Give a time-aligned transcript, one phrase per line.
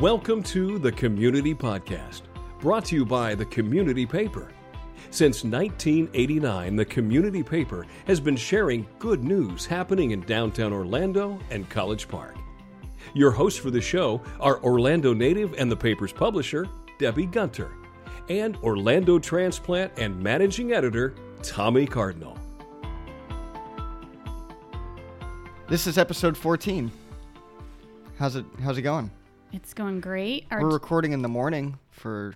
[0.00, 2.22] Welcome to the Community Podcast,
[2.60, 4.48] brought to you by the Community Paper.
[5.10, 11.68] Since 1989, the Community Paper has been sharing good news happening in downtown Orlando and
[11.68, 12.36] College Park.
[13.12, 16.66] Your hosts for the show are Orlando native and the paper's publisher,
[16.98, 17.72] Debbie Gunter,
[18.30, 22.38] and Orlando transplant and managing editor, Tommy Cardinal.
[25.68, 26.90] This is episode 14.
[28.18, 29.10] How's it how's it going?
[29.52, 30.46] It's going great.
[30.50, 32.34] Our We're recording in the morning for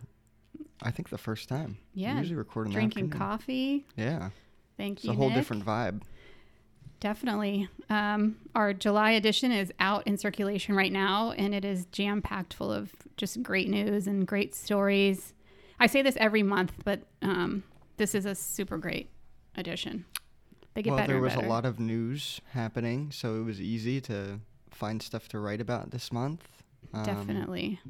[0.83, 1.79] I think the first time.
[1.95, 3.19] We yeah, usually record in the drinking afternoon.
[3.29, 3.87] coffee.
[3.97, 4.31] Yeah.
[4.77, 5.13] Thank It's you.
[5.13, 5.39] a whole Nick.
[5.39, 6.03] different vibe.
[7.01, 7.69] Definitely.
[7.89, 12.55] Um, our July edition is out in circulation right now, and it is jam packed
[12.55, 15.33] full of just great news and great stories.
[15.79, 17.63] I say this every month, but um,
[17.97, 19.11] this is a super great
[19.57, 20.05] edition.
[20.75, 21.13] They get well, better.
[21.15, 21.47] there was better.
[21.47, 25.91] a lot of news happening, so it was easy to find stuff to write about
[25.91, 26.56] this month.
[26.93, 27.81] Um, Definitely.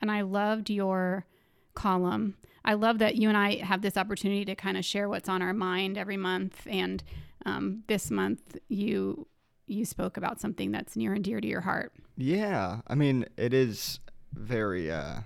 [0.00, 1.26] And I loved your
[1.74, 2.36] column.
[2.64, 5.42] I love that you and I have this opportunity to kind of share what's on
[5.42, 6.66] our mind every month.
[6.66, 7.02] And
[7.44, 9.26] um, this month, you
[9.66, 11.92] you spoke about something that's near and dear to your heart.
[12.16, 13.98] Yeah, I mean, it is
[14.32, 14.90] very.
[14.90, 15.20] Uh,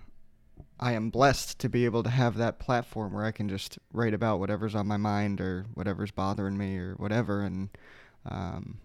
[0.80, 4.14] I am blessed to be able to have that platform where I can just write
[4.14, 7.40] about whatever's on my mind or whatever's bothering me or whatever.
[7.40, 7.70] And
[8.24, 8.78] um,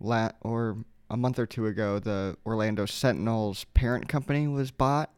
[0.00, 0.78] la- or
[1.10, 5.10] a month or two ago, the Orlando Sentinel's parent company was bought,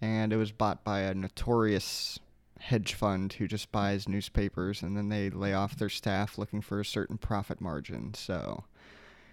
[0.00, 2.18] and it was bought by a notorious
[2.62, 6.78] hedge fund who just buys newspapers and then they lay off their staff looking for
[6.78, 8.14] a certain profit margin.
[8.14, 8.62] So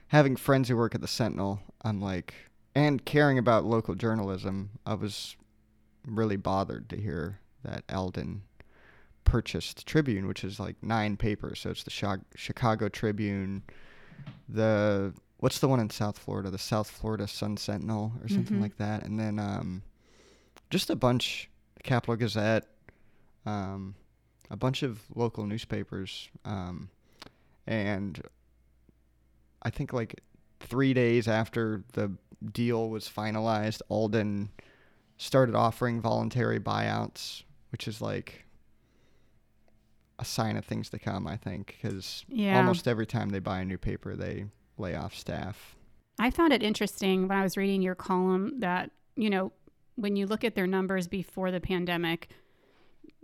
[0.08, 2.34] having friends who work at the Sentinel, I'm like,
[2.74, 5.36] and caring about local journalism, I was
[6.06, 8.42] really bothered to hear that Alden
[9.26, 11.60] purchased Tribune, which is like nine papers.
[11.60, 13.62] So it's the Chicago Tribune,
[14.48, 18.62] the what's the one in South Florida, the South Florida Sun Sentinel or something Mhm.
[18.62, 19.82] like that, and then um,
[20.70, 22.68] just a bunch, the Capital Gazette,
[23.46, 23.96] um,
[24.50, 26.90] a bunch of local newspapers, um,
[27.68, 28.22] and
[29.62, 30.22] I think like
[30.60, 32.12] three days after the
[32.54, 34.50] deal was finalized, Alden
[35.18, 38.46] started offering voluntary buyouts, which is like
[40.18, 42.58] a sign of things to come, I think, because Yeah.
[42.58, 44.46] almost every time they buy a new paper, they
[44.80, 45.76] lay off staff.
[46.18, 49.54] I found it interesting when I was reading your column that, you know,
[49.96, 52.30] when you look at their numbers before the pandemic,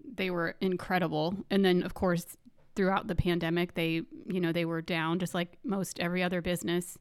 [0.04, 1.36] they were incredible.
[1.50, 2.38] And then, of course,
[2.76, 6.98] throughout the pandemic, they, you know, they were down just like most every other business.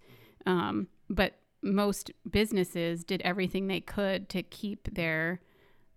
[0.46, 5.40] Um, but most businesses did everything they could to keep their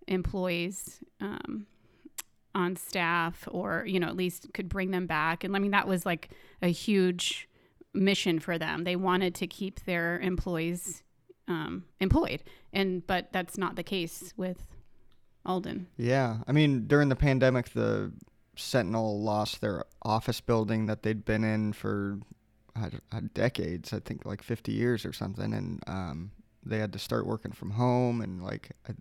[0.07, 1.67] employees um,
[2.55, 5.43] on staff or, you know, at least could bring them back.
[5.43, 6.29] And I mean, that was like
[6.61, 7.47] a huge
[7.97, 8.83] mission for them.
[8.83, 11.03] They wanted to keep their employees
[11.47, 12.43] um, employed,
[12.73, 14.67] and but that's not the case with
[15.45, 15.87] Alden.
[15.97, 18.11] Yeah, I mean, during the pandemic, the
[18.55, 22.19] Sentinel lost their office building that they'd been in for
[22.75, 22.89] uh,
[23.33, 23.93] decades.
[23.93, 26.31] I think like 50 years or something, and um,
[26.65, 28.21] they had to start working from home.
[28.21, 28.93] And like, uh,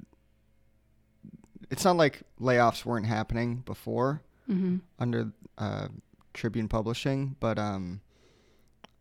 [1.70, 4.76] it's not like layoffs weren't happening before Mm-hmm.
[5.00, 5.88] under uh,
[6.32, 8.00] Tribune Publishing, but um,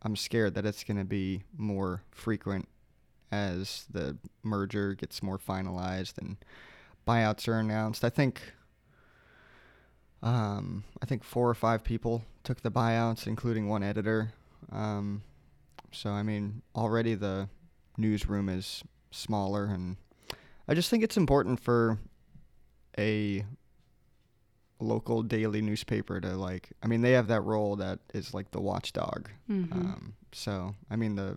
[0.06, 2.68] I'm scared that it's going to be more frequent
[3.32, 6.36] as the merger gets more finalized and
[7.08, 8.04] buyouts are announced.
[8.04, 8.40] I think
[10.22, 14.32] um, I think four or five people took the buyouts, including one editor.
[14.70, 15.24] Um,
[15.90, 17.48] so I mean, already the
[17.98, 19.96] newsroom is smaller, and
[20.68, 21.98] I just think it's important for
[22.96, 23.44] a
[24.78, 26.70] local daily newspaper to like.
[26.82, 29.28] I mean, they have that role that is like the watchdog.
[29.50, 29.72] Mm-hmm.
[29.72, 31.36] Um, so, I mean, the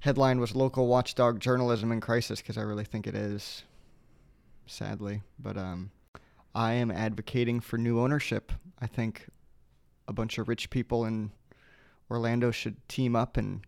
[0.00, 3.62] headline was "Local Watchdog Journalism in Crisis" because I really think it is,
[4.66, 5.22] sadly.
[5.38, 5.90] But um,
[6.54, 8.52] I am advocating for new ownership.
[8.80, 9.26] I think
[10.08, 11.30] a bunch of rich people in
[12.10, 13.62] Orlando should team up and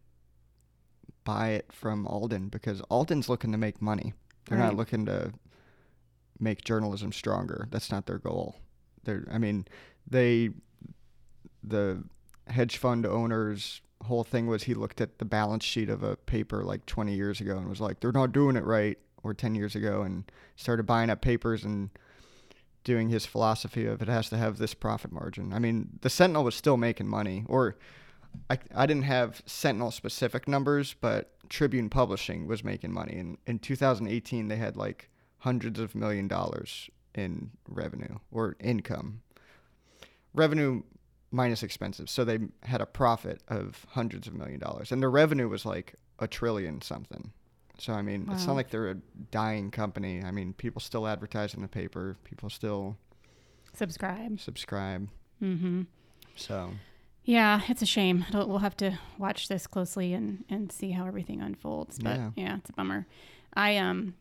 [1.24, 4.12] buy it from Alden because Alden's looking to make money.
[4.46, 5.32] They're not looking to
[6.38, 7.68] make journalism stronger.
[7.70, 8.56] That's not their goal.
[9.04, 9.66] They're, I mean,
[10.08, 10.50] they,
[11.62, 12.04] the
[12.48, 16.62] hedge fund owner's whole thing was he looked at the balance sheet of a paper
[16.62, 19.74] like 20 years ago and was like, they're not doing it right, or 10 years
[19.74, 21.90] ago, and started buying up papers and
[22.84, 25.52] doing his philosophy of it has to have this profit margin.
[25.52, 27.76] I mean, the Sentinel was still making money, or
[28.50, 33.16] I, I didn't have Sentinel specific numbers, but Tribune Publishing was making money.
[33.16, 35.08] And in 2018, they had like
[35.44, 39.20] hundreds of million dollars in revenue or income.
[40.34, 40.82] Revenue
[41.30, 42.10] minus expenses.
[42.10, 44.90] So they had a profit of hundreds of million dollars.
[44.90, 47.32] And their revenue was like a trillion something.
[47.78, 48.96] So I mean, it's not like they're a
[49.30, 50.22] dying company.
[50.24, 52.16] I mean, people still advertise in the paper.
[52.24, 52.96] People still
[53.74, 54.38] Subscribe.
[54.40, 55.08] subscribe.
[55.42, 55.82] Mm-hmm.
[56.36, 56.70] So
[57.24, 58.24] Yeah, it's a shame.
[58.28, 61.98] It'll, we'll have to watch this closely and, and see how everything unfolds.
[61.98, 62.30] But Yeah.
[62.36, 62.56] yeah.
[62.58, 63.06] it's a bummer.
[63.54, 64.14] I um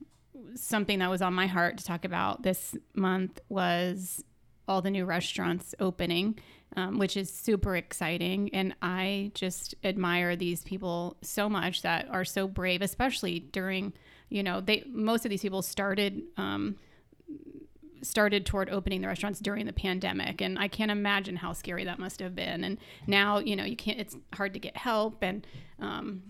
[0.55, 4.23] something that was on my heart to talk about this month was
[4.67, 6.39] all the new restaurants opening,
[6.75, 8.49] um, which is super exciting.
[8.53, 13.93] And I just admire these people so much that are so brave, especially during,
[14.29, 16.77] you know, they most of these people started um,
[18.01, 20.41] started toward opening the restaurants during the pandemic.
[20.41, 22.63] And i can't imagine how scary that must have been.
[22.63, 22.77] And
[23.07, 25.23] now you know you can't it's hard to get help.
[25.23, 25.45] And
[25.79, 26.23] um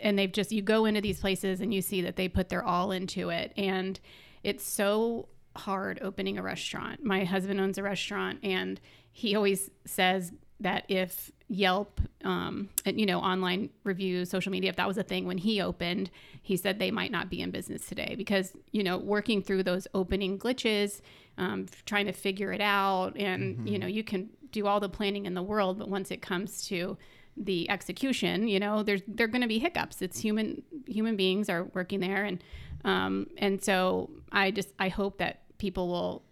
[0.00, 2.64] and they've just you go into these places and you see that they put their
[2.64, 4.00] all into it and
[4.42, 8.80] it's so hard opening a restaurant my husband owns a restaurant and
[9.12, 14.76] he always says that if Yelp, um, and, you know, online reviews, social media, if
[14.76, 16.10] that was a thing when he opened,
[16.42, 19.86] he said they might not be in business today because, you know, working through those
[19.94, 21.00] opening glitches,
[21.38, 23.16] um, trying to figure it out.
[23.16, 26.20] And, you know, you can do all the planning in the world, but once it
[26.20, 26.96] comes to
[27.36, 30.00] the execution, you know, there's, there are going to be hiccups.
[30.02, 32.24] It's human, human beings are working there.
[32.24, 32.42] And,
[32.84, 36.22] um, and so I just, I hope that people will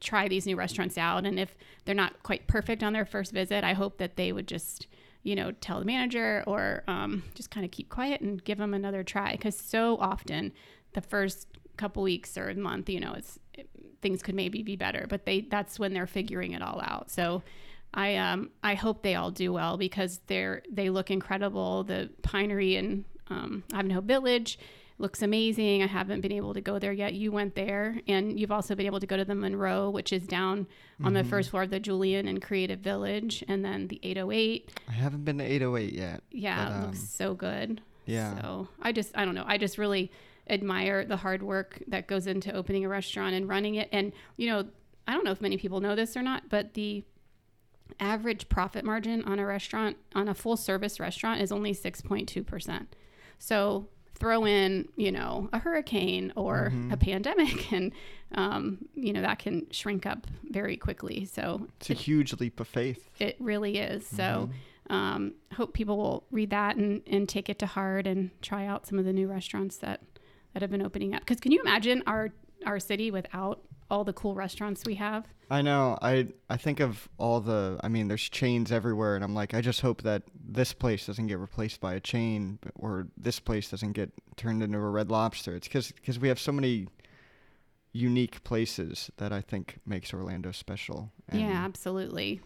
[0.00, 3.64] try these new restaurants out and if they're not quite perfect on their first visit
[3.64, 4.86] i hope that they would just
[5.22, 8.74] you know tell the manager or um, just kind of keep quiet and give them
[8.74, 10.52] another try because so often
[10.94, 13.38] the first couple weeks or month you know it's
[14.00, 17.42] things could maybe be better but they that's when they're figuring it all out so
[17.94, 22.76] i um i hope they all do well because they're they look incredible the pinery
[22.76, 24.58] in um, ivanhoe village
[24.98, 25.82] looks amazing.
[25.82, 27.14] I haven't been able to go there yet.
[27.14, 30.26] You went there, and you've also been able to go to the Monroe, which is
[30.26, 30.66] down
[31.04, 34.72] on the first floor of the Julian and Creative Village, and then the 808.
[34.88, 36.22] I haven't been to 808 yet.
[36.30, 37.80] Yeah, But, it um, looks so good.
[38.06, 38.40] yeah.
[38.40, 39.44] So I just, I don't know.
[39.46, 40.10] I just really
[40.50, 43.88] admire the hard work that goes into opening a restaurant and running it.
[43.92, 44.66] And, you know,
[45.06, 47.04] I don't know if many people know this or not, but the
[48.00, 52.86] average profit margin on a restaurant, on a full service restaurant, is only 6.2%.
[53.38, 56.92] So throw in, you know, a hurricane or Mm-hmm.
[56.92, 57.92] a pandemic, and,
[58.34, 61.24] um, you know, that can shrink up very quickly.
[61.24, 63.08] So It's a huge leap of faith.
[63.20, 64.06] it really is.
[64.06, 64.50] So
[64.88, 64.92] Mm-hmm.
[64.94, 68.86] um, hope people will read that and, and take it to heart and try out
[68.86, 70.00] some of the new restaurants that,
[70.52, 71.20] that have been opening up.
[71.20, 72.30] Because can you imagine our
[72.66, 75.26] our city without all the cool restaurants we have?
[75.50, 75.98] I know.
[76.02, 77.80] I I think of all the.
[77.82, 81.26] I mean, there's chains everywhere, and I'm like, I just hope that this place doesn't
[81.26, 85.54] get replaced by a chain, or this place doesn't get turned into a Red Lobster.
[85.56, 86.88] It's because because we have so many
[87.92, 91.10] unique places that I think makes Orlando special.
[91.28, 92.40] And, yeah, absolutely.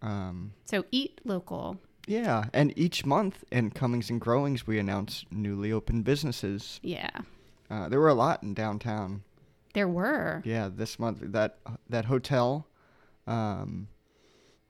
[0.00, 0.52] Um.
[0.64, 1.78] So eat local.
[2.06, 6.80] Yeah, and each month in Comings and Growings, we announce newly opened businesses.
[6.82, 7.10] Yeah,
[7.70, 9.24] Uh, there were a lot in downtown.
[9.74, 10.42] There were.
[10.44, 12.66] Yeah, this month that that hotel,
[13.26, 13.88] um,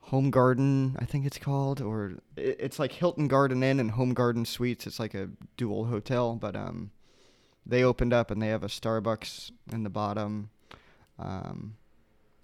[0.00, 4.14] Home Garden, I think it's called, or it, it's like Hilton Garden Inn and Home
[4.14, 4.86] Garden Suites.
[4.86, 6.90] It's like a dual hotel, but um,
[7.66, 10.50] they opened up and they have a Starbucks in the bottom,
[11.18, 11.76] um,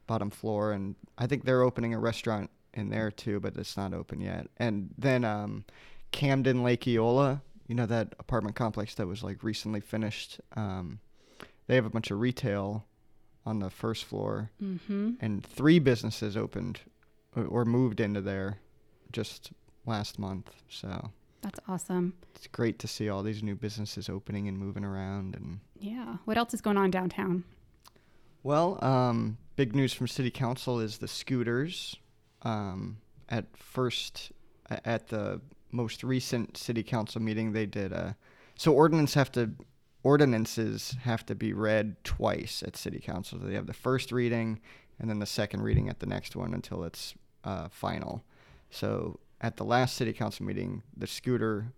[0.06, 3.94] bottom floor, and I think they're opening a restaurant in there too, but it's not
[3.94, 4.48] open yet.
[4.58, 5.64] And then um,
[6.12, 10.40] Camden Lake Eola, you know that apartment complex that was like recently finished.
[10.54, 11.00] Um,
[11.66, 12.84] they have a bunch of retail
[13.46, 15.12] on the first floor, Mm-hmm.
[15.20, 16.80] and three businesses opened
[17.36, 18.58] or, or moved into there
[19.12, 19.52] just
[19.86, 20.50] last month.
[20.68, 21.10] So
[21.42, 22.14] That's awesome.
[22.34, 25.36] it's great to see all these new businesses opening and moving around.
[25.36, 26.16] And Yeah.
[26.24, 27.44] What else is going on downtown?
[28.42, 31.96] well, um, big news from City Council is the scooters.
[32.42, 34.32] Um, at first,
[34.68, 35.40] at the
[35.72, 38.16] most recent City Council meeting, they did a
[38.56, 39.50] so ordinance have to
[40.04, 43.40] ordinances have to be read twice at City Council.
[43.40, 44.60] So They have the first reading
[45.00, 48.22] and then the second reading at the next one until it's uh, final.
[48.70, 51.72] So at the last City Council meeting, the scooter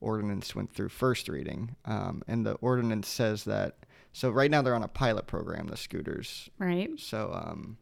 [0.00, 3.76] ordinance went through first reading, um, and the ordinance says that.
[4.12, 6.48] So right now they're on a pilot program, the scooters.
[6.58, 6.90] Right.
[6.98, 7.76] So um,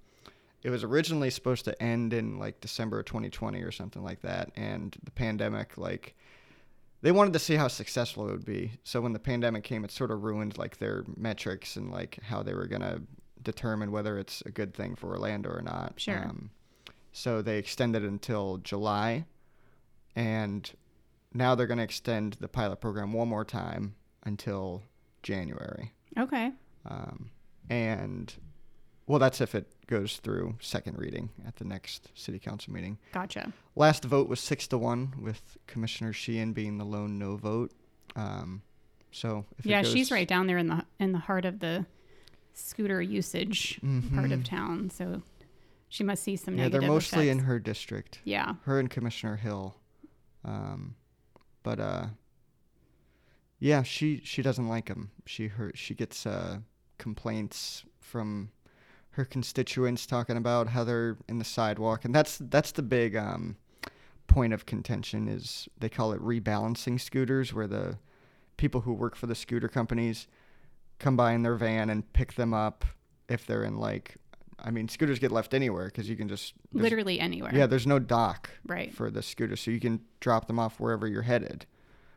[0.62, 4.50] it was originally supposed to end in like December of 2020 or something like that,
[4.56, 6.16] and the pandemic like
[7.02, 8.72] they wanted to see how successful it would be.
[8.84, 12.42] So when the pandemic came, it sort of ruined like their metrics and like how
[12.42, 13.00] they were gonna
[13.42, 15.94] determine whether it's a good thing for Orlando or not.
[15.96, 16.24] Sure.
[16.24, 16.50] Um,
[17.12, 19.24] so they extended it until July,
[20.14, 20.70] and
[21.32, 24.82] now they're gonna extend the pilot program one more time until
[25.22, 25.92] January.
[26.18, 26.50] Okay.
[26.84, 27.30] Um,
[27.70, 28.34] and
[29.06, 32.98] well, that's if it goes through second reading at the next city council meeting.
[33.12, 33.52] Gotcha.
[33.76, 37.72] Last vote was six to one, with Commissioner Sheehan being the lone no vote.
[38.16, 38.62] Um,
[39.12, 41.86] So if it yeah, she's right down there in the in the heart of the
[42.54, 43.78] scooter usage
[44.14, 44.44] part of Mhm.
[44.44, 44.90] town.
[44.90, 45.22] So
[45.88, 48.20] she must see some Yeah, they're mostly in her district.
[48.24, 48.54] Yeah.
[48.64, 49.76] her and Commissioner Hill.
[50.44, 50.96] Um,
[51.62, 52.06] but uh,
[53.58, 55.10] yeah, she she doesn't like him.
[55.26, 56.58] She her she gets uh,
[56.98, 58.50] complaints from
[59.16, 63.56] her constituents talking about how they're in the sidewalk, and that's that's the big um,
[64.26, 65.26] point of contention.
[65.26, 67.98] Is they call it rebalancing scooters, where the
[68.58, 70.26] people who work for the scooter companies
[70.98, 72.84] come by in their van and pick them up
[73.28, 74.16] if they're in like.
[74.58, 77.54] I mean, scooters get left anywhere because you can just Literally anywhere.
[77.54, 78.92] yeah, there's no dock Right.
[78.92, 81.66] for the scooter, so you can drop them off wherever you're headed,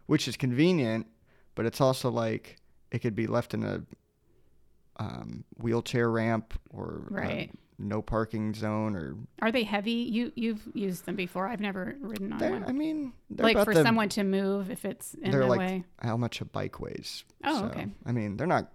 [0.05, 1.07] which is convenient.
[1.55, 2.57] But it's also like
[2.91, 3.83] it could be left in a
[4.99, 7.51] um, wheelchair ramp or a Right.
[7.77, 9.91] no parking zone, or Are they heavy?
[9.91, 11.47] You you've used them before.
[11.47, 12.63] I've never ridden on one.
[12.67, 15.59] I mean, they're like for the- someone to move if it's in they're the like
[15.59, 15.83] way.
[16.01, 17.23] how much a bike weighs.
[17.43, 17.87] Oh, so, okay.
[18.05, 18.71] I mean, they're not.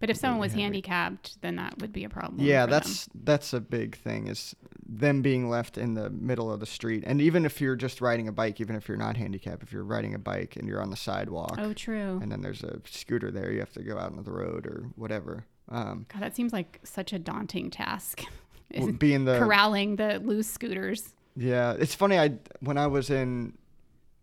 [0.00, 2.40] But if someone was handicapped, then that would be a problem.
[2.40, 2.80] Yeah, for them.
[2.80, 4.56] that's that's a big thing is
[4.88, 8.26] them being left in the middle of the street, and even if you're just riding
[8.26, 10.90] a bike, even if you're not handicapped, if you're riding a bike and you're on
[10.90, 12.18] the sidewalk, Oh, true.
[12.22, 13.52] and then there's a scooter there.
[13.52, 15.44] You have to go out into the road or whatever.
[15.68, 18.24] Um, God, that seems like such a daunting task.
[18.98, 21.12] Being the corralling the loose scooters.
[21.36, 22.18] yeah, it's funny.
[22.18, 23.58] I when I was in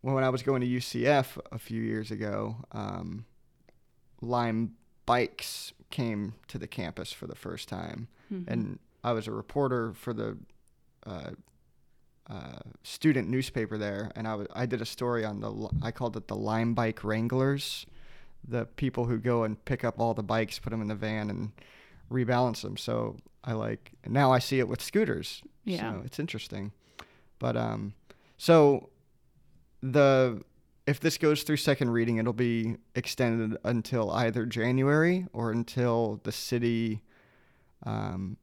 [0.01, 3.25] when I was going to UCF a few years ago, um,
[4.21, 4.73] Lime
[5.07, 8.43] Bikes came to the campus for the first time, Mhm.
[8.47, 10.37] and I was a reporter for the
[11.05, 11.31] uh,
[12.29, 16.15] uh, student newspaper there, and I was I did a story on the I called
[16.17, 17.85] it the Lime Bike Wranglers,
[18.47, 21.29] the people who go and pick up all the bikes, put them in the van,
[21.29, 21.51] and
[22.11, 22.75] rebalance them.
[22.75, 25.41] So I like now I see it with scooters.
[25.63, 25.93] Yeah.
[25.93, 26.73] so it's interesting,
[27.39, 27.93] but um,
[28.37, 28.89] so
[29.81, 30.43] the
[30.87, 36.31] if this goes through second reading, it'll be extended until either January or until the
[36.31, 37.01] city.
[37.85, 38.37] Um,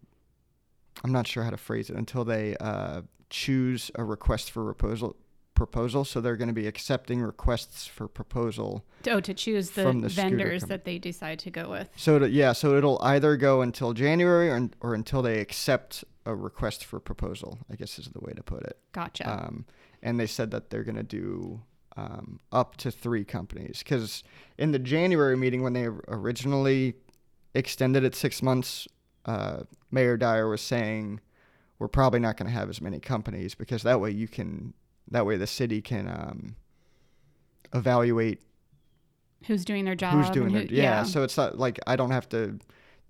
[1.02, 5.16] I'm not sure how to phrase it until they uh, choose a request for proposal.
[5.54, 8.84] Proposal, so they're going to be accepting requests for proposal.
[9.08, 11.88] Oh, to choose the, the vendors that they decide to go with.
[11.94, 16.34] So to, yeah, so it'll either go until January or, or until they accept a
[16.34, 17.60] request for proposal.
[17.70, 18.78] I guess is the way to put it.
[18.90, 19.30] Gotcha.
[19.30, 19.64] Um,
[20.02, 21.62] and they said that they're going to do
[21.96, 23.78] um, up to three companies.
[23.84, 24.22] Because
[24.58, 26.94] in the January meeting, when they originally
[27.54, 28.88] extended it six months,
[29.26, 31.20] uh, Mayor Dyer was saying
[31.78, 34.74] we're probably not going to have as many companies because that way you can,
[35.10, 36.56] that way the city can um,
[37.74, 38.40] evaluate
[39.46, 40.14] who's doing their job?
[40.14, 40.70] who's doing it.
[40.70, 42.58] who- Yeah, So it's not like I don't have to.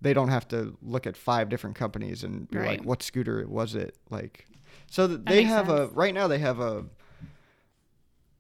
[0.00, 2.79] They don't have to look at five different companies and be Right.
[2.79, 4.47] like, "What scooter was it?" Like,
[4.91, 6.26] so th- they have a right now.
[6.29, 6.85] They have a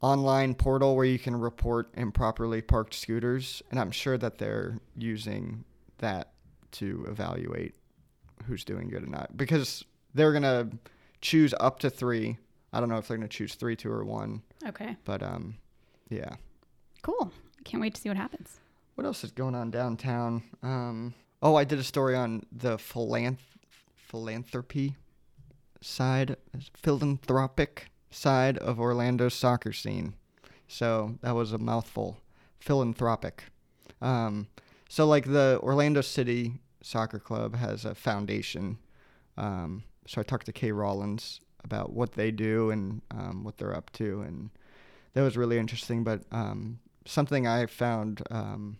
[0.04, 5.64] online portal where you can report improperly parked scooters, and I'm sure that they're using
[5.98, 6.32] that
[6.72, 7.74] to evaluate
[8.46, 9.82] who's doing good or not because
[10.12, 10.68] they're gonna
[11.22, 12.36] choose up to three.
[12.72, 14.96] I don't know if they're gonna choose three, two, or one, Okay.
[15.06, 15.56] but um,
[16.10, 16.36] yeah.
[17.02, 17.32] Cool.
[17.64, 18.60] Can't wait to see what happens.
[18.96, 20.42] What else is going on downtown?
[20.62, 23.38] Um, oh, I did a story on the philanth-
[23.96, 24.96] philanthropy
[25.80, 26.36] side,
[26.74, 30.14] philanthropic side of Orlando's soccer scene.
[30.68, 32.18] So that was a mouthful.
[32.58, 33.44] Philanthropic.
[34.00, 34.46] Um,
[34.88, 38.78] so like the Orlando City Soccer Club has a foundation.
[39.36, 43.76] Um, so I talked to Kay Rawlins about what they do and um, what they're
[43.76, 44.50] up to, and
[45.14, 46.04] that was really interesting.
[46.04, 48.78] But um, something I found um,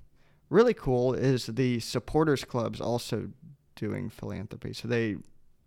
[0.50, 3.30] really cool is the supporters clubs also
[3.74, 4.72] doing philanthropy.
[4.72, 5.16] So they,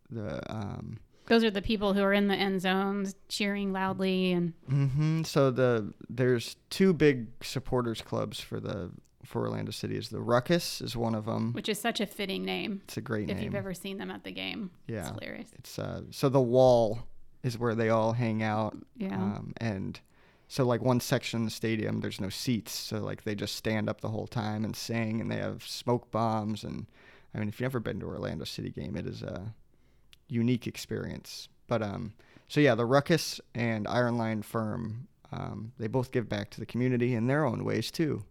[0.10, 4.54] the um, Those are the people who are in the end zones cheering loudly and
[4.68, 8.92] hmm so the there's two big supporters clubs for the
[9.26, 9.98] for Orlando City.
[9.98, 11.52] Is the Ruckus is one of them.
[11.54, 12.82] which is such a fitting name.
[12.86, 13.38] It's a great If name.
[13.38, 14.72] If you've ever seen them at the game.
[14.88, 15.50] yeah, It's hilarious.
[15.58, 17.00] it's uh so the wall
[17.44, 18.78] is where they all hang out.
[18.96, 19.16] Yeah.
[19.16, 20.00] Um, and
[20.48, 23.90] so like one section of the stadium, there's no seats, so like they just stand
[23.90, 26.64] up the whole time and sing, and they have smoke bombs.
[26.64, 26.88] And
[27.36, 29.54] I mean, if you've ever been to Orlando City game, it is a
[30.30, 31.50] unique experience.
[31.68, 32.14] But um,
[32.48, 36.66] so yeah, the Ruckus and Iron Lion Firm, um, they both give back to the
[36.66, 38.24] community in their own ways too.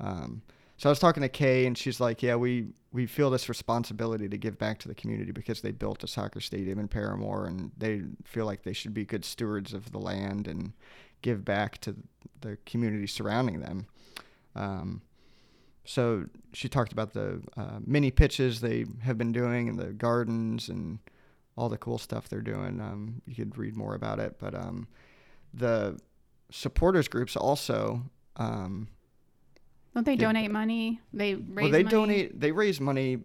[0.00, 0.42] Um,
[0.76, 4.28] so I was talking to Kay, and she's like, "Yeah, we we feel this responsibility
[4.28, 7.70] to give back to the community because they built a soccer stadium in Paramore, and
[7.76, 10.72] they feel like they should be good stewards of the land and
[11.22, 11.94] give back to
[12.40, 13.86] the community surrounding them."
[14.56, 15.02] Um,
[15.84, 20.68] so she talked about the uh, mini pitches they have been doing and the gardens
[20.68, 20.98] and
[21.56, 22.80] all the cool stuff they're doing.
[22.80, 24.88] Um, you could read more about it, but um,
[25.52, 25.98] the
[26.50, 28.02] supporters groups also
[28.36, 28.88] um,
[29.94, 31.00] Don't they give donate money?
[31.12, 31.90] They raise well, they money?
[31.90, 32.40] donate.
[32.40, 33.18] They raise money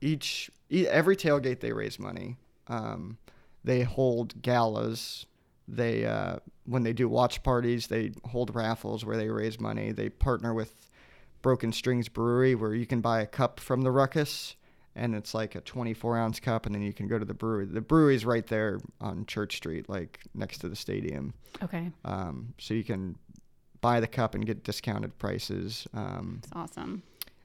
[0.00, 1.60] each e- every tailgate.
[1.60, 2.36] They raise money.
[2.68, 3.18] Um,
[3.64, 5.26] they hold galas.
[5.68, 6.36] They uh,
[6.66, 9.92] when they do watch parties, they hold raffles where they raise money.
[9.92, 10.74] They partner with
[11.40, 14.56] Broken Strings Brewery, where you can buy a cup from the Ruckus,
[14.94, 17.64] and it's like a 24 ounce cup, and then you can go to the brewery.
[17.66, 21.34] The brewery's right there on Church Street, like next to the stadium.
[21.62, 23.16] Okay, Um, so you can
[23.80, 25.86] buy the cup and get discounted prices.
[25.94, 27.02] Um, it's awesome.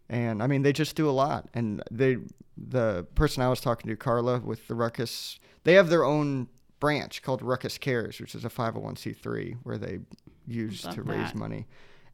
[0.10, 1.50] and I mean they just do a lot.
[1.54, 2.18] And they,
[2.58, 6.48] the person I was talking to, Carla with the Ruckus, they have their own
[6.80, 10.00] branch called Ruckus Cares, which is a 501c3 where they
[10.46, 11.66] use Love to raise money.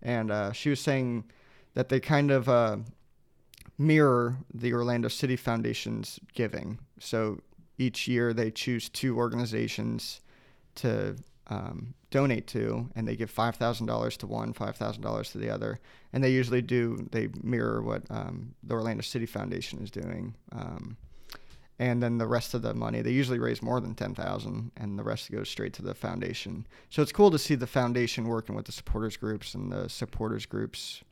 [0.02, 1.26] And uh, she was saying
[1.74, 2.78] that they kind of uh,
[3.78, 6.80] mirror the Orlando City Foundation's giving.
[7.00, 7.40] So
[7.78, 10.22] each year they choose two organizations
[10.76, 11.16] to
[11.48, 15.38] um, donate to, and they give five thousand dollars to one, five thousand dollars to
[15.38, 15.80] the other,
[16.14, 20.36] and they usually do they mirror what um, the Orlando City Foundation is doing.
[20.52, 20.98] Um,
[21.80, 24.98] and then the rest of the money, they usually raise more than ten thousand, and
[24.98, 26.66] the rest goes straight to the foundation.
[26.90, 30.46] So it's cool to see the foundation working with the supporters groups and the supporters
[30.46, 31.04] groups,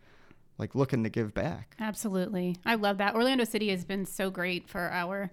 [0.58, 1.76] like looking to give back.
[1.80, 2.58] Absolutely.
[2.66, 3.16] I love that.
[3.16, 5.32] Orlando City has been so great for our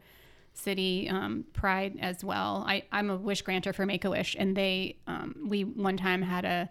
[0.55, 2.65] city um, pride as well.
[2.67, 6.23] I, I'm a wish granter for Make a Wish, and they, um, we one time
[6.23, 6.71] had a,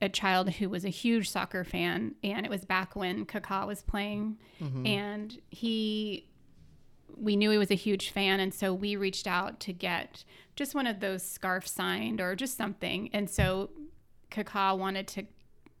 [0.00, 3.82] a child who was a huge soccer fan, and it was back when Kaká was
[3.82, 4.38] playing,
[4.86, 6.26] and he,
[7.16, 10.24] we knew he was a huge fan, and so we reached out to get
[10.56, 13.70] just one of those scarves signed or just something, and so
[14.30, 15.26] Kaká wanted to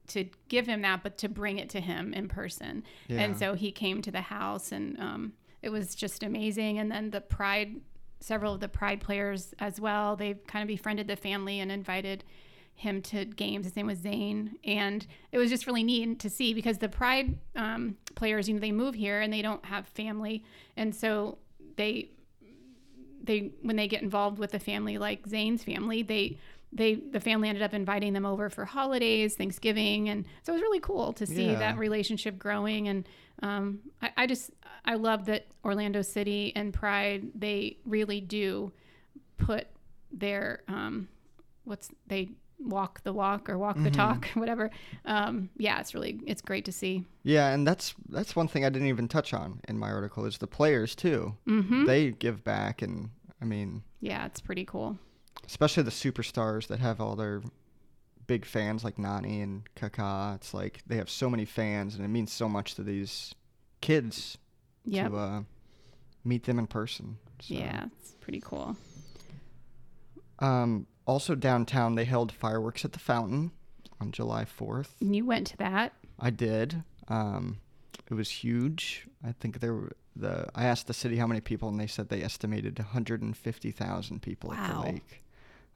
[0.08, 2.84] to give him that, but to bring it to him in person.
[3.08, 3.20] Yeah.
[3.20, 5.32] And so he came to the house, and um,
[5.62, 6.78] it was just amazing.
[6.78, 7.80] And then the Pride,
[8.20, 12.24] several of the Pride players as well, they kind of befriended the family and invited
[12.74, 13.66] him to games.
[13.66, 17.38] His name was Zane, and it was just really neat to see because the Pride
[17.54, 20.44] um, players, you know, they move here and they don't have family,
[20.76, 21.38] and so
[21.76, 22.10] they
[23.24, 26.38] they when they get involved with a family like Zane's family, they
[26.72, 30.62] they the family ended up inviting them over for holidays, Thanksgiving, and so it was
[30.62, 31.58] really cool to see Yeah.
[31.58, 32.88] that relationship growing.
[32.88, 33.06] And
[33.42, 34.50] um, I, I just
[34.84, 38.72] I love that Orlando City and Pride they really do
[39.36, 39.66] put
[40.12, 41.08] their um,
[41.64, 44.70] what's they walk the walk or walk the talk whatever
[45.04, 48.68] um yeah it's really it's great to see Yeah, and that's that's one thing I
[48.68, 51.34] didn't even touch on in my article is the players too.
[51.48, 51.86] mm-hmm.
[51.86, 54.96] They give back, and I mean, yeah it's pretty cool
[55.46, 57.42] especially the superstars that have all their
[58.26, 60.34] big fans like Nani and Kaká.
[60.36, 63.34] It's like they have so many fans, and it means so much to these
[63.80, 64.38] kids
[64.84, 65.42] yeah to uh,
[66.24, 67.18] meet them in person.
[67.40, 68.76] So, yeah it's pretty cool
[70.38, 73.50] Um, also downtown, they held fireworks at the fountain
[74.00, 74.94] on July fourth.
[75.00, 76.82] you went to that I did.
[77.08, 77.58] Um,
[78.10, 79.06] it was huge.
[79.24, 80.46] I think there were the.
[80.54, 84.72] I asked the city how many people, and they said they estimated 150,000 people at
[84.72, 85.22] the lake.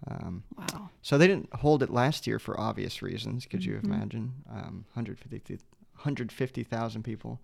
[0.06, 3.46] Um, wow so they didn't hold it last year for obvious reasons.
[3.46, 3.84] Could you Mhm.
[3.84, 4.32] imagine?
[4.50, 5.58] Um, 150
[5.94, 7.40] 150,000 people.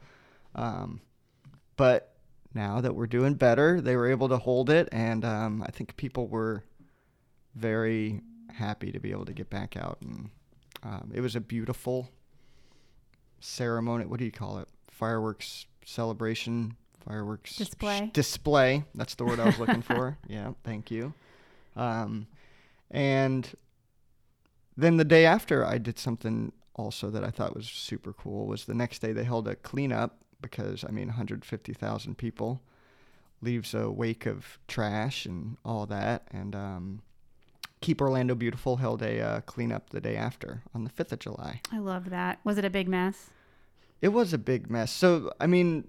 [0.55, 1.01] Um,
[1.77, 2.15] but
[2.55, 5.97] now that we're doing better, they were able to hold it, and um, I think
[5.97, 6.63] people were
[7.55, 9.99] very happy to be able to get back out.
[10.03, 10.31] And
[10.83, 12.11] um, it was a beautiful
[13.41, 14.05] ceremony.
[14.07, 14.69] What do you call it?
[14.91, 18.11] Fireworks celebration, fireworks sh- Display.
[18.13, 18.85] display.
[18.95, 20.19] That's the word I was looking for.
[20.29, 21.15] Yeah, thank you.
[21.77, 22.27] Um,
[22.93, 23.53] and
[24.77, 28.47] then the day after, I did something also that I thought was super cool.
[28.47, 32.63] Was the next day they held a cleanup because I mean, 150,000 people
[33.41, 37.03] leaves a wake of trash and all that, and um,
[37.81, 41.61] Keep Orlando Beautiful held a uh, cleanup the day after on the 5th of July.
[41.73, 43.31] i love that was it a big mess
[44.01, 44.93] It was a big mess.
[44.93, 45.89] So I mean,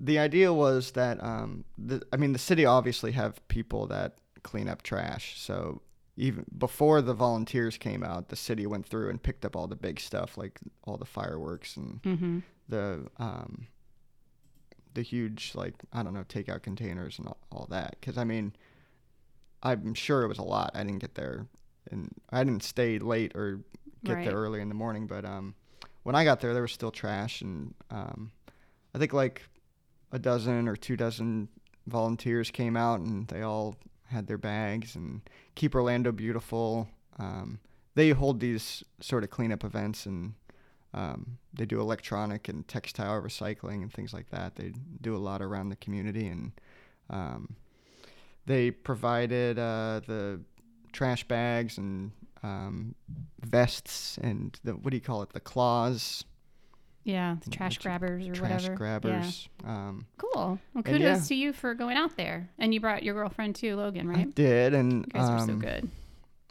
[0.00, 4.68] the idea was that um, the, I mean the city obviously have people that clean
[4.68, 5.40] up trash.
[5.40, 5.80] So
[6.16, 9.76] even before the volunteers came out, the city went through and picked up all the
[9.76, 13.66] big stuff like all the fireworks and mm-hmm the um,
[14.94, 17.96] the huge like I don't know takeout containers and all, all that.
[18.00, 18.54] Because I mean,
[19.62, 20.70] I'm sure it was a lot.
[20.74, 21.46] I didn't get there
[21.90, 23.60] and I didn't stay late or
[24.04, 24.24] get Right.
[24.26, 25.06] there early in the morning.
[25.06, 25.54] But um,
[26.02, 28.30] when I got there, there was still trash and um,
[28.94, 29.42] I think like
[30.12, 31.48] a dozen or two dozen
[31.86, 33.76] volunteers came out and they all
[34.12, 35.22] had their bags and
[35.54, 36.88] keep Orlando beautiful.
[37.18, 37.58] Um,
[37.94, 40.34] they hold these sort of cleanup events and
[40.94, 44.56] um, they do electronic and textile recycling and things like that.
[44.56, 46.52] They do a lot around the community, and
[47.08, 47.56] um,
[48.46, 50.40] they provided uh, the
[50.92, 52.94] trash bags and um,
[53.40, 55.32] vests and the what do you call it?
[55.32, 56.24] The claws.
[57.04, 58.74] Yeah, the trash grabbers or trash whatever.
[58.76, 59.48] grabbers.
[59.64, 60.58] Um, Cool.
[60.72, 61.16] Well, kudos yeah.
[61.28, 62.48] to you for going out there.
[62.58, 64.18] And you brought your girlfriend too, Logan, right?
[64.28, 65.84] I did, and You guys were so um, good.
[65.84, 65.90] it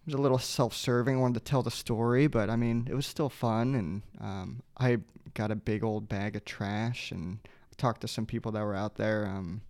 [0.05, 1.15] was a little self-serving.
[1.15, 4.61] I wanted to tell the story, but I mean, it was still fun, and um,
[4.77, 4.97] I
[5.33, 7.39] got a big old bag of trash and
[7.77, 9.25] talked to some people that were out there.
[9.25, 9.61] Um,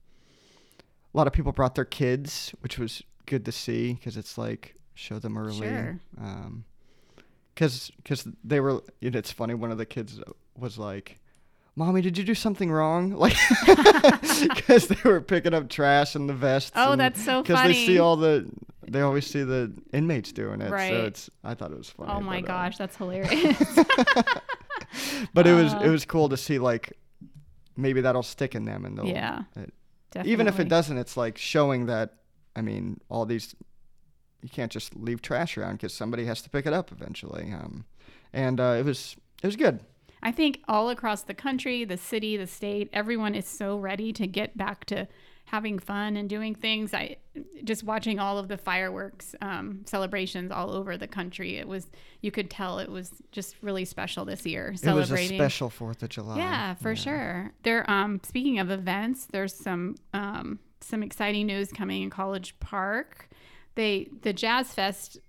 [1.13, 4.73] a lot of people brought their kids, which was good to see because it's like
[4.95, 5.67] show them early.
[5.67, 5.99] Sure.
[6.19, 6.63] Um,
[7.53, 8.81] because cause they were.
[9.01, 9.53] You know, it's funny.
[9.53, 10.19] One of the kids
[10.57, 11.17] was like.
[11.77, 13.11] Mommy, did you do something wrong?
[13.17, 13.35] Like,
[14.55, 16.71] because they were picking up trash in the vests.
[16.75, 17.43] Oh, that's so funny.
[17.43, 18.49] because they see all the
[18.87, 20.89] they always see the inmates doing it Right.
[20.89, 23.57] so it's i thought it was funny oh my but, uh, gosh, that's hilarious.
[25.33, 26.93] but it was Uh, it was cool to see like
[27.77, 29.43] maybe that'll stick in them and they'll yeah.
[29.55, 29.73] it-
[30.11, 30.33] Definitely.
[30.33, 32.15] even if it doesn't it's like showing that
[32.55, 33.55] i mean all these
[34.41, 37.85] you can't just leave trash around because somebody has to pick it up eventually um
[38.33, 39.79] and uh, it was it was good
[40.23, 44.27] I think all across the country, the city, the state, everyone is so ready to
[44.27, 45.07] get back to
[45.45, 46.93] having fun and doing things.
[46.93, 47.17] I
[47.65, 51.57] just watching all of the fireworks um, celebrations all over the country.
[51.57, 51.89] It was
[52.21, 54.73] you could tell it was just really special this year.
[54.83, 57.51] it was a special fourth of july Yeah, for sure.
[57.63, 57.89] There.
[57.89, 63.27] Um, speaking of events, there's some um, some exciting news coming in College Park.
[63.75, 65.19] They the Jazz Fest,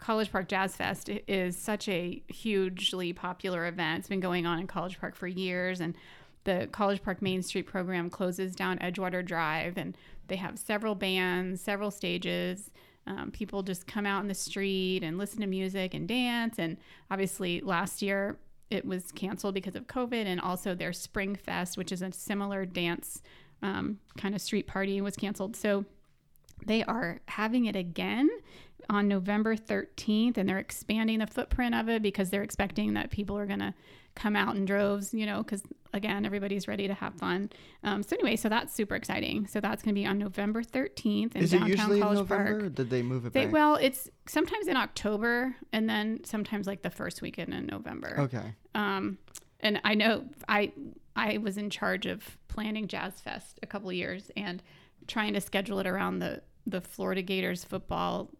[0.00, 4.00] College Park Jazz Fest is such a hugely popular event.
[4.00, 5.94] It's been going on in College Park for years, and
[6.44, 9.96] the College Park Main Street program closes down Edgewater Drive, and
[10.28, 12.70] they have several bands, several stages.
[13.06, 16.58] Um, people just come out in the street and listen to music and dance.
[16.58, 16.78] And
[17.10, 18.38] obviously, last year
[18.70, 22.64] it was canceled because of COVID, and also their Spring Fest, which is a similar
[22.64, 23.22] dance
[23.62, 25.56] um, kind of street party, was canceled.
[25.56, 25.84] So
[26.64, 28.30] they are having it again
[28.88, 33.36] on November 13th, and they're expanding the footprint of it because they're expecting that people
[33.36, 33.74] are going to
[34.14, 35.62] come out in droves, you know, because
[35.92, 37.50] again, everybody's ready to have fun.
[37.84, 39.46] Um, so, anyway, so that's super exciting.
[39.46, 42.62] So, that's going to be on November 13th in is it downtown College november Park.
[42.64, 46.66] or did they move it They, back well, it's sometimes in October and then sometimes
[46.66, 48.16] like the first weekend in November.
[48.20, 49.18] okay Um,
[49.60, 50.72] and I know I
[51.16, 54.62] I was in charge of planning Jazz Fest a couple of years and
[55.06, 58.30] trying to schedule it around the the Florida Gators football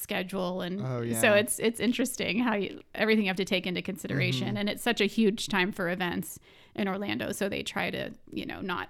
[0.00, 1.20] schedule and Oh, yeah.
[1.20, 4.56] so it's it's interesting how you everything you have to take into consideration Mm-hmm.
[4.56, 6.38] and it's such a huge time for events
[6.74, 8.88] in Orlando so they try to you know not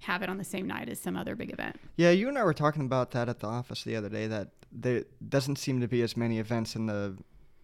[0.00, 1.80] have it on the same night as some other big event.
[1.96, 4.26] Yeah, you and I were talking about that at the office the other day.
[4.26, 7.16] That there doesn't seem to be as many events in the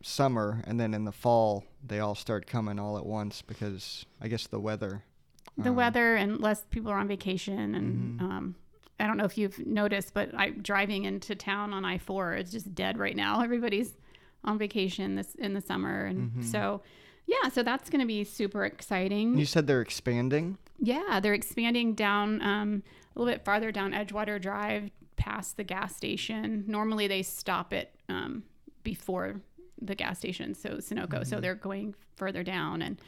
[0.02, 4.28] summer, and then in the fall they all start coming all at once because I
[4.28, 5.04] guess the weather.
[5.58, 8.22] the um, weather and less people are on vacation and Mhm.
[8.22, 8.54] um,
[9.02, 12.50] I don't know if you've noticed, but I'm driving into town on I four, it's
[12.52, 13.40] just dead right now.
[13.48, 13.94] Everybody's
[14.44, 16.44] on vacation this in the summer, and Mhm.
[16.44, 16.82] so
[17.26, 19.38] yeah, so that's going to be super exciting.
[19.38, 20.56] You said they're expanding.
[20.78, 22.82] Yeah, they're expanding down um,
[23.14, 26.64] a little bit farther down Edgewater Drive past the gas station.
[26.66, 28.42] Normally they stop it um,
[28.82, 29.40] before
[29.80, 31.24] the gas station, so Sunoco.
[31.26, 33.00] So they're going further down and.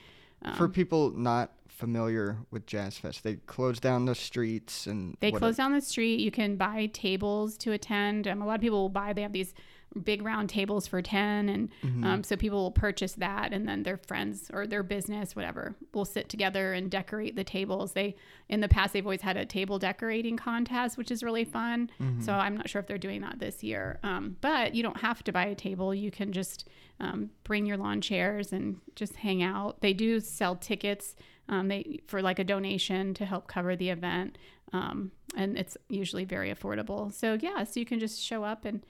[0.45, 5.33] Um, For people not familiar with Jazz Fest, they close down the streets and They
[5.33, 6.21] close down the street.
[6.21, 8.29] You can buy tables to attend.
[8.29, 9.13] Um, a lot of people will buy.
[9.13, 9.55] They have these
[10.03, 12.05] big round tables for ten, and Mm-hmm.
[12.05, 16.05] um, so people will purchase that, and then their friends or their business, whatever, will
[16.05, 17.93] sit together and decorate the tables.
[17.93, 18.17] They
[18.49, 21.91] in the past they've always had a table decorating contest, which is really fun.
[22.01, 22.23] Mm-hmm.
[22.23, 23.99] So I'm not sure if they're doing that this year.
[24.03, 25.95] Um, but you don't have to buy a table.
[25.95, 26.69] You can just
[27.01, 29.81] um, bring your lawn chairs and just hang out.
[29.81, 31.17] They do sell tickets.
[31.49, 34.39] Um, they for like a donation to help cover the event,
[34.73, 37.13] um, and it's usually very affordable.
[37.13, 38.85] So yeah, so you can just show up and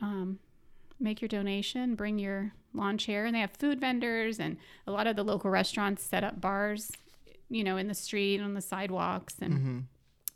[0.00, 0.38] um,
[1.00, 4.56] make your donation, bring your lawn chair, and they have food vendors and
[4.86, 6.90] a lot of the local restaurants set up bars,
[7.48, 9.82] you know, in the street on the sidewalks, and Mhm.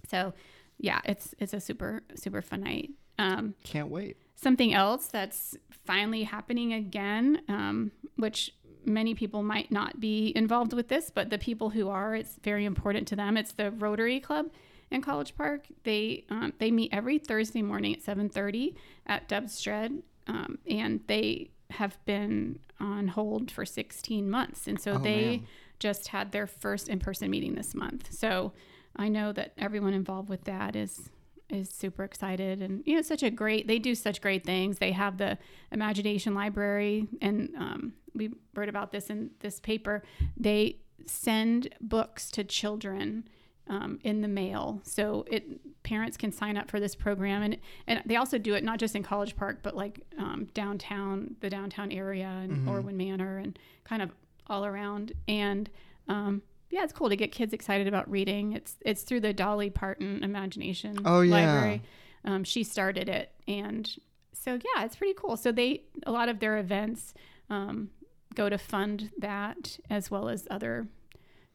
[0.08, 0.32] so
[0.78, 2.90] yeah, it's it's a super super fun night.
[3.18, 4.16] Um, Can't wait.
[4.34, 8.54] something else that's finally happening again, um, which
[8.86, 12.64] many people might not be involved with this, but the people who are, it's very
[12.64, 13.36] important to them.
[13.36, 14.46] It's the Rotary Club
[14.90, 15.66] in College Park.
[15.84, 18.74] They um, they meet every Thursday morning at seven thirty
[19.06, 24.98] at Dubsdread, um, and they have been on hold for sixteen months, and so Oh,
[24.98, 25.46] they man.
[25.78, 28.04] just had their first in person meeting this month.
[28.12, 28.52] So
[28.96, 31.10] I know that everyone involved with that is
[31.48, 32.62] is super excited.
[32.62, 34.78] And you know such a great they do such great things.
[34.78, 35.32] They have the
[35.72, 36.96] imagination library.
[37.20, 40.02] And um, we wrote about this in this paper.
[40.36, 40.62] They
[41.06, 43.28] send books to children
[43.68, 45.44] um, in the mail so it
[45.82, 48.94] parents can sign up for this program and and they also do it not just
[48.96, 52.68] in college park but like um, downtown the downtown area and Mhm.
[52.70, 54.10] orwin manor and kind of
[54.48, 55.70] all around and
[56.08, 58.52] um, yeah, it's cool to get kids excited about reading.
[58.52, 61.32] It's it's through the Dolly Parton Imagination Oh, yeah.
[61.34, 61.82] Library.
[62.24, 63.88] Um, she started it, and
[64.32, 65.36] so yeah, it's pretty cool.
[65.36, 67.12] So they a lot of their events
[67.48, 67.90] um,
[68.36, 70.86] go to fund that as well as other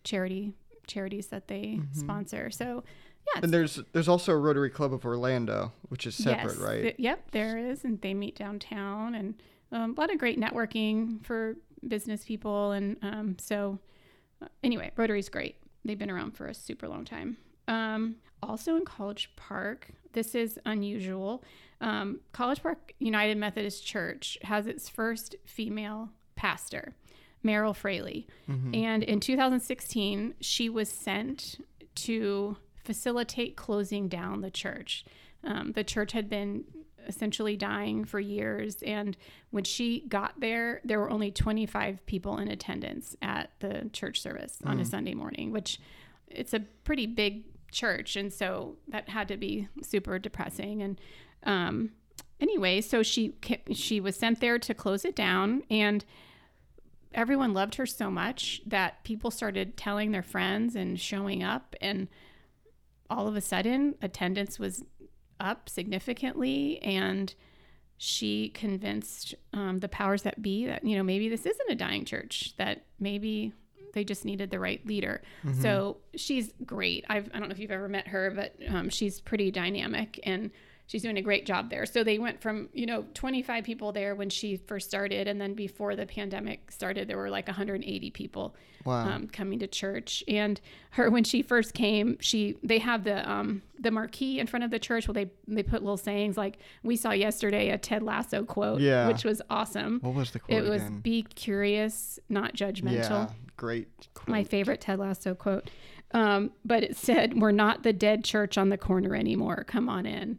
[0.04, 0.54] charity
[0.88, 2.50] charities that they sponsor.
[2.52, 2.84] So
[3.34, 6.82] yeah, And there's there's also a Rotary Club of Orlando, which is separate, yes, right?
[6.82, 9.36] th- yep, there is, and they meet downtown, and
[9.71, 11.56] um, a lot of great networking for
[11.88, 13.80] business people, and um, so
[14.41, 15.56] uh, anyway, Rotary's great.
[15.84, 17.38] They've been around for a super long time.
[17.67, 21.43] Um, also in College Park, this is unusual.
[21.82, 26.93] Um, College Park United Methodist Church has its first female pastor,
[27.45, 28.27] Meryl Fraley.
[28.75, 31.63] And in 2016, she was sent
[31.95, 35.05] to facilitate closing down the church.
[35.43, 36.65] Um, the church had been
[37.08, 38.81] essentially dying for years.
[38.84, 39.15] And
[39.51, 44.58] when she got there, there were only 25 people in attendance at the church service
[44.65, 45.79] on a Sunday morning, which
[46.27, 48.15] it's a pretty big church.
[48.15, 50.81] And so that had to be super depressing.
[50.81, 50.99] And
[51.43, 51.91] um,
[52.39, 53.36] anyway, so she
[53.71, 55.63] she was sent there to close it down.
[55.69, 56.03] And
[57.15, 62.08] everyone loved her so much that people started telling their friends and showing up and
[63.10, 64.84] all of a sudden attendance was
[65.39, 67.34] up significantly and
[67.97, 72.04] she convinced um, the powers that be that you know maybe this isn't a dying
[72.04, 73.54] church that maybe
[73.93, 75.21] they just needed the right leader.
[75.62, 77.06] So she's great.
[77.08, 80.51] I've, i don't know if you've ever met her but um, she's pretty dynamic and
[80.88, 84.13] she's doing a great job there so they went from you know 25 people there
[84.15, 88.56] when she first started and then before the pandemic started there were like 180 people
[88.86, 89.08] Wow.
[89.15, 93.63] um, coming to church and her when she first came she they have the um
[93.80, 96.95] the marquee in front of the church where they they put little sayings like we
[96.95, 99.08] saw yesterday a ted lasso quote Yeah.
[99.08, 101.00] which was awesome what was the quote it was again?
[101.00, 103.88] be curious not judgmental yeah, great.
[104.13, 104.28] Quote.
[104.28, 105.71] my favorite ted lasso quote
[106.12, 110.06] um, but it said we're not the dead church on the corner anymore come on
[110.06, 110.38] in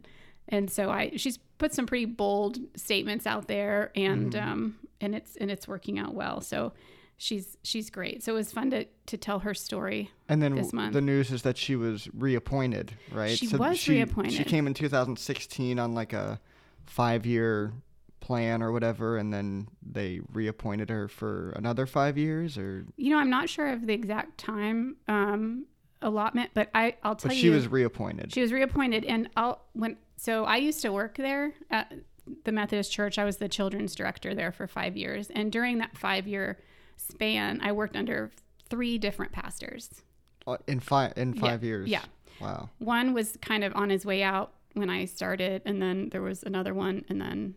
[0.49, 4.49] and so i she's put some pretty bold statements out there and Mm-hmm.
[4.51, 6.73] um and it's and it's working out well so
[7.17, 10.73] she's she's great so it was fun to to tell her story And then this
[10.73, 10.93] month.
[10.93, 13.37] the news is that she was reappointed, right?
[13.37, 14.45] She was She reappointed.
[14.47, 16.39] came in 2016 on like a
[16.85, 17.73] five-year
[18.19, 23.17] plan or whatever, and then they reappointed her for another five years, or you know
[23.19, 25.65] i'm not sure of the exact time um
[26.01, 28.31] allotment but i i'll tell but you she was reappointed.
[28.33, 31.91] She was reappointed, and I'll when so I used to work there at
[32.43, 33.17] the Methodist Church.
[33.17, 36.59] I was the children's director there for five years, and during that five year
[36.97, 38.31] span, I worked under
[38.69, 40.01] three different pastors.
[40.45, 41.87] Uh, in five in Yeah, five years.
[41.89, 42.03] yeah.
[42.41, 42.69] Wow.
[42.79, 46.43] One was kind of on his way out when I started, and then there was
[46.43, 47.55] another one, and then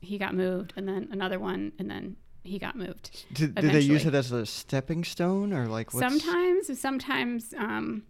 [0.00, 3.24] he got moved, and then another one, and then he got moved.
[3.32, 8.02] Did, did they use it as a stepping stone, or like what's, Sometimes, sometimes, um,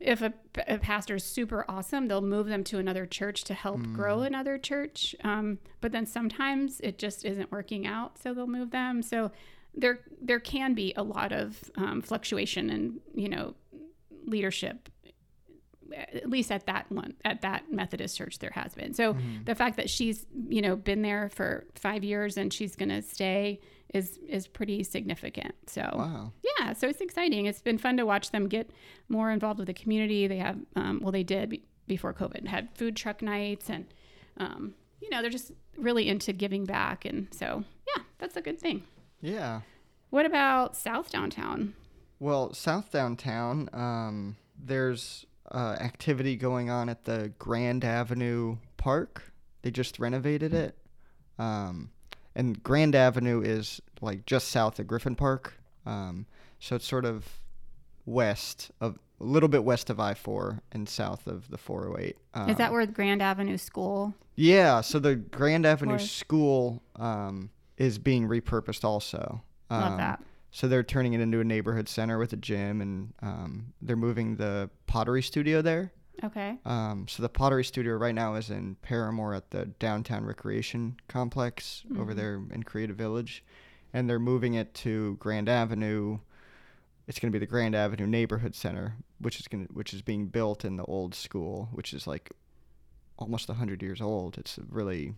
[0.00, 0.32] if a,
[0.66, 4.26] a pastor is super awesome, they'll move them to another church to help grow Mm.
[4.26, 5.14] another church.
[5.24, 9.02] Um, but then sometimes it just isn't working out, so they'll move them.
[9.02, 9.30] So
[9.74, 13.54] there, there can be a lot of um, fluctuation and you know
[14.26, 14.88] leadership.
[15.92, 18.94] At least at that one, at that Methodist church, there has been.
[18.94, 19.44] So Mm-hmm.
[19.44, 23.60] the fact that she's you know been there for five years and she's gonna stay
[23.92, 25.54] is is pretty significant.
[25.66, 26.32] So Wow.
[26.58, 27.46] yeah, so it's exciting.
[27.46, 28.70] It's been fun to watch them get
[29.08, 30.26] more involved with the community.
[30.26, 33.84] They have, um, well, they did be- before COVID, had food truck nights, and
[34.38, 37.62] um, you know they're just really into giving back, and so
[37.94, 38.82] yeah, that's a good thing.
[39.20, 39.60] Yeah.
[40.10, 41.74] What about South Downtown?
[42.20, 49.32] Well, South Downtown, um, there's uh, activity going on at the Grand Avenue Park.
[49.62, 50.76] They just renovated it.
[51.38, 51.90] Um,
[52.34, 55.54] and Grand Avenue is like just south of Griffin Park.
[55.86, 56.26] Um,
[56.58, 57.26] so it's sort of
[58.06, 62.16] west of, a little bit west of I 4 and south of the 408.
[62.34, 64.14] Um, Is that where the Grand Avenue School?
[64.36, 69.42] Yeah, so the Grand Avenue Or- School um, is being repurposed also.
[69.70, 70.22] Love Um, that.
[70.54, 74.36] So they're turning it into a neighborhood center with a gym, and um, they're moving
[74.36, 75.90] the pottery studio there.
[76.22, 76.58] Okay.
[76.64, 81.82] Um, so the pottery studio right now is in Paramore at the downtown recreation complex
[81.98, 83.42] over there in Creative Village,
[83.92, 86.20] and they're moving it to Grand Avenue.
[87.08, 90.28] It's going to be the Grand Avenue Neighborhood Center, which is going which is being
[90.28, 92.30] built in the old school, which is like
[93.18, 94.38] almost hundred years old.
[94.38, 95.14] It's a really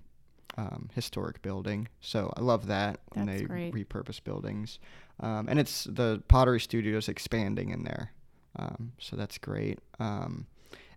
[0.57, 3.73] um, historic building, so I love that when they great.
[3.75, 4.79] repurpose buildings.
[5.21, 8.13] Um, and it's the pottery studio is expanding in there,
[8.57, 9.79] um, so that's great.
[9.99, 10.47] Um,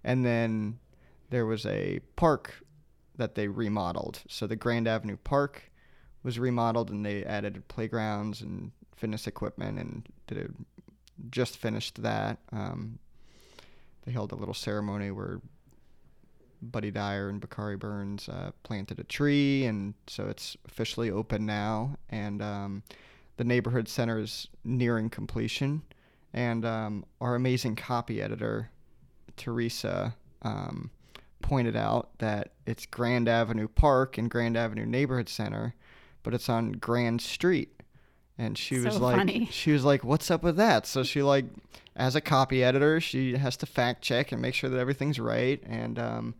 [0.03, 0.79] and then
[1.29, 2.63] there was a park
[3.17, 4.21] that they remodeled.
[4.27, 5.71] So the Grand Avenue Park
[6.23, 10.49] was remodeled, and they added playgrounds and fitness equipment, and did a
[11.29, 12.39] just finished that.
[12.51, 12.99] Um,
[14.05, 15.41] they held a little ceremony where
[16.61, 21.95] Buddy Dyer and Bakari Burns uh, planted a tree, and so it's officially open now.
[22.09, 22.83] And um,
[23.37, 25.83] the neighborhood center is nearing completion.
[26.33, 28.69] And um, our amazing copy editor,
[29.37, 30.91] Teresa, um,
[31.41, 35.73] pointed out that it's Grand Avenue Park and Grand Avenue Neighborhood Center,
[36.23, 37.81] but it's on Grand Street.
[38.37, 39.47] And she So was like, funny.
[39.51, 41.45] she was like, "What's up with that?" So she like,
[41.99, 45.61] as a copy editor, she has to fact check and make sure that everything's right.
[45.67, 46.35] And um,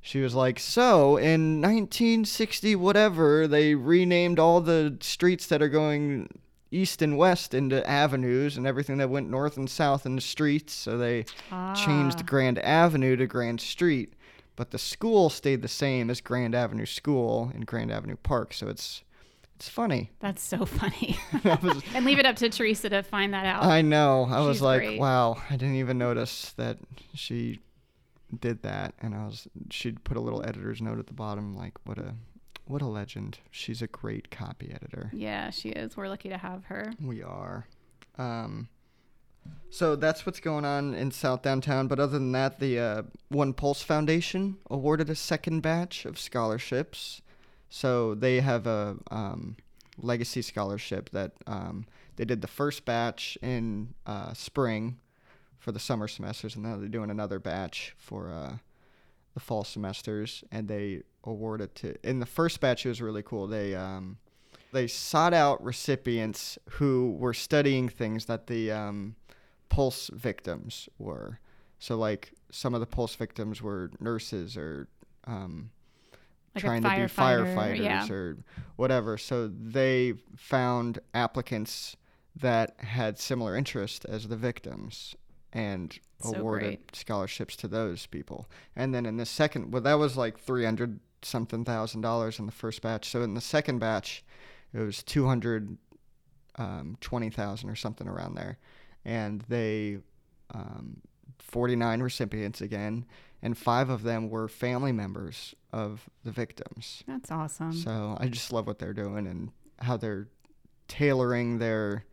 [0.00, 6.28] she was like, "So in 1960, whatever, they renamed all the streets that are going
[6.72, 10.72] east and west into avenues, and everything that went north and south into streets.
[10.74, 14.12] So they Ah, changed Grand Avenue to Grand Street,
[14.56, 18.52] but the school stayed the same as Grand Avenue School and Grand Avenue Park.
[18.52, 19.02] So it's
[19.56, 20.10] it's funny.
[20.20, 21.18] That's so funny.
[21.62, 23.64] Was- and leave it up to Teresa to find that out.
[23.64, 24.26] I know.
[24.30, 25.00] I was like, great.
[25.00, 26.78] wow, I didn't even notice that
[27.14, 27.60] she
[28.38, 28.94] did that.
[29.00, 32.14] And I was she'd put a little editor's note at the bottom like what a
[32.66, 33.38] what a legend.
[33.50, 35.10] She's a great copy editor.
[35.14, 35.96] yeah, she is.
[35.96, 36.92] We're lucky to have her.
[37.00, 37.66] We are.
[38.18, 38.68] Um
[39.70, 41.86] so that's what's going on in South Downtown.
[41.88, 47.22] But other than that, the uh, One Pulse Foundation awarded a second batch of scholarships.
[47.68, 49.56] So they have a um,
[49.98, 54.98] legacy scholarship that um, they did the first batch in uh, spring
[55.58, 58.56] for the summer semesters, and now they're doing another batch for uh,
[59.34, 60.44] the fall semesters.
[60.52, 63.46] And they awarded to in the first batch it was really cool.
[63.46, 64.18] They um,
[64.72, 69.16] they sought out recipients who were studying things that the um,
[69.68, 71.40] pulse victims were.
[71.78, 74.88] So like some of the pulse victims were nurses or
[75.26, 75.70] um,
[76.56, 78.08] Like trying to be firefighters yeah.
[78.10, 78.36] or
[78.76, 79.18] whatever.
[79.18, 81.96] So they found applicants
[82.34, 85.14] that had similar interest as the victims
[85.52, 86.96] and So awarded great.
[86.96, 88.46] scholarships to those people.
[88.74, 92.52] And then in the second, well, that was like 300 something thousand dollars in the
[92.52, 93.08] first batch.
[93.08, 94.24] So in the second batch,
[94.72, 95.78] it was 220,000
[96.58, 98.58] um, 20,000 or something around there.
[99.04, 99.98] And they,
[100.52, 101.00] um,
[101.38, 103.04] 49 recipients again,
[103.42, 107.04] and five of them were family members of the victims.
[107.06, 107.72] That's awesome.
[107.72, 110.28] So I just love what they're doing and how they're
[110.88, 112.04] tailoring their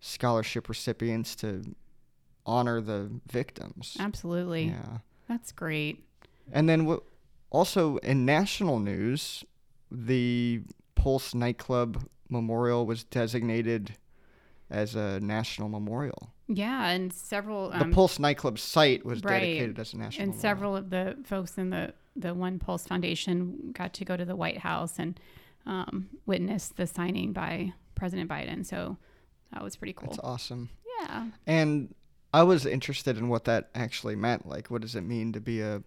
[0.00, 1.74] scholarship recipients to
[2.44, 3.96] honor the victims.
[3.98, 4.64] Absolutely.
[4.64, 4.98] Yeah.
[5.28, 6.04] That's great.
[6.52, 7.02] And then w-
[7.50, 9.44] also in national news,
[9.90, 10.62] the
[10.94, 13.96] Pulse nightclub memorial was designated
[14.68, 16.32] as a national memorial.
[16.48, 19.40] Yeah, and several The um, Pulse nightclub site was right.
[19.40, 20.40] dedicated as a national and memorial.
[20.42, 24.36] several of the folks in the the One Pulse Foundation got to go to the
[24.36, 25.18] White House and
[25.66, 28.64] um, witness the signing by President Biden.
[28.64, 28.96] So
[29.52, 30.08] that was pretty cool.
[30.08, 30.70] That's awesome.
[31.00, 31.26] Yeah.
[31.46, 31.94] And
[32.32, 34.46] I was interested in what that actually meant.
[34.46, 35.82] Like, what does it mean to be a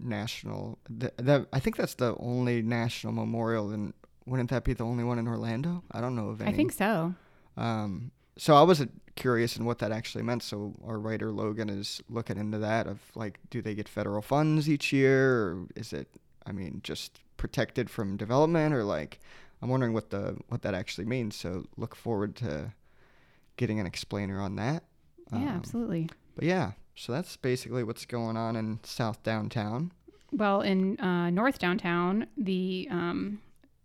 [0.00, 0.78] national?
[1.00, 3.70] Th- that I think that's the only national memorial.
[3.70, 3.92] And
[4.26, 5.82] wouldn't that be the only one in Orlando?
[5.92, 6.50] I don't know of any.
[6.50, 7.14] I think so.
[7.56, 10.42] Um, so I was uh, curious in what that actually meant.
[10.42, 12.86] So our writer Logan is looking into that.
[12.86, 16.08] Of like, do they get federal funds each year, or is it?
[16.46, 19.20] I mean, just protected from development, or like,
[19.62, 21.36] I'm wondering what the what that actually means.
[21.36, 22.72] So look forward to
[23.56, 24.82] getting an explainer on that.
[25.32, 26.10] Yeah, Um, absolutely.
[26.34, 29.92] But yeah, so that's basically what's going on in South Downtown.
[30.32, 33.40] Well, in uh, North Downtown, the um,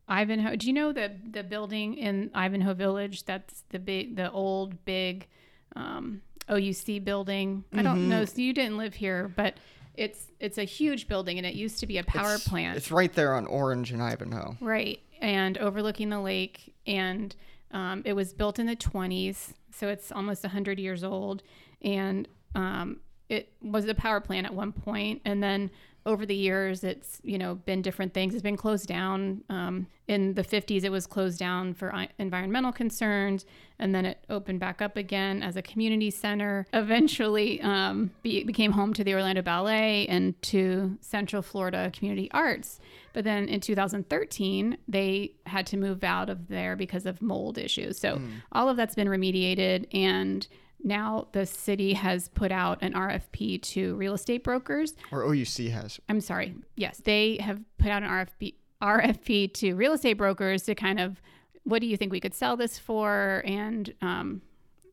[0.10, 0.56] Ivanhoe.
[0.56, 3.24] Do you know the the building in Ivanhoe Village?
[3.26, 5.28] That's the big, the old big
[5.76, 7.63] um, OUC building.
[7.74, 8.08] I don't Mhm.
[8.08, 8.26] know.
[8.26, 9.56] So you didn't live here, but
[9.95, 12.76] it's it's a huge building, and it used to be a power It's- plant.
[12.78, 14.58] It's right there on Orange and Ivanhoe.
[14.60, 17.36] Right, and overlooking the lake, and
[17.72, 21.43] um, it was built in the 20s, so it's almost 100 years old,
[21.84, 25.70] and um, it was a power plant at one point, and then
[26.06, 28.34] over the years, it's you know been different things.
[28.34, 29.43] It's been closed down.
[29.50, 33.45] Um, in the 50s, it was closed down for i- environmental concerns,
[33.78, 36.66] and then it opened back up again as a community center.
[36.74, 42.80] Eventually, um, be, became home to the Orlando Ballet and to Central Florida Community Arts.
[43.14, 48.00] But then in 2013, they had to move out of there because of mold issues.
[48.00, 48.20] So
[48.52, 50.47] all of that's been remediated, and
[50.84, 54.95] now the city has put out an RFP to real estate brokers.
[55.11, 55.99] Or OUC has.
[56.09, 56.55] I'm sorry.
[56.75, 61.21] Yes, they have put out an RFP RFP to real estate brokers to kind of
[61.63, 64.41] what do you think we could sell this for, and um,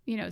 [0.04, 0.28] you know,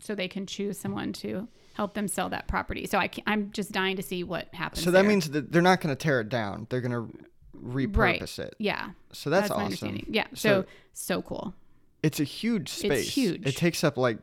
[0.00, 2.86] so they can choose someone to help them sell that property.
[2.86, 4.82] So I I'm just dying to see what happens.
[4.82, 5.08] So that there.
[5.10, 6.66] means that they're not going to tear it down.
[6.70, 7.18] They're going to
[7.62, 7.96] repurpose
[8.38, 8.38] Right.
[8.48, 8.54] it.
[8.58, 10.04] yeah, So that's, my awesome.
[10.10, 11.54] Yeah, So- so so cool.
[12.02, 13.12] It's a huge space.
[13.14, 13.46] huge.
[13.46, 14.18] It takes up like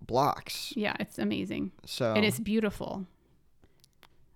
[0.00, 0.72] blocks.
[0.76, 1.72] Yeah, it's amazing.
[1.84, 3.06] So And it's beautiful.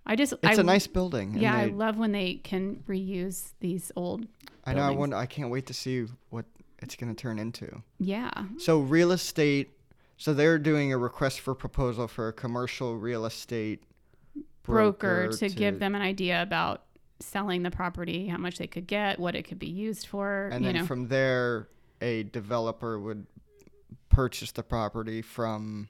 [0.06, 1.36] I just it's I, a nice building.
[1.38, 4.26] Yeah, I love when they can reuse these old
[4.64, 4.82] I know.
[4.82, 5.16] I wonder.
[5.16, 6.44] I can't wait to see what
[6.80, 7.82] it's going to turn into.
[7.98, 8.30] Yeah.
[8.58, 9.70] So real estate.
[10.16, 13.82] So they're doing a request for proposal for a commercial real estate
[14.62, 16.82] broker, to, give them an idea about
[17.20, 20.64] selling the property, how much they could get, what it could be used for, and
[20.64, 20.84] then know.
[20.84, 21.68] from there,
[22.00, 23.26] a developer would
[24.20, 25.88] purchase the property from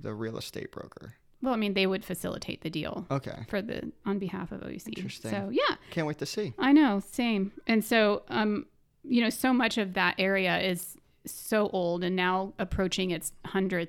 [0.00, 1.14] the real estate broker.
[1.42, 4.88] well, I mean, they would facilitate the deal Okay, for the on behalf of OUC.
[4.96, 5.30] Interesting.
[5.30, 6.54] So, yeah, can't wait to see.
[6.58, 7.52] I know, same.
[7.66, 8.66] And so, um,
[9.04, 13.88] you know, so much of that area is so old and now approaching its 100th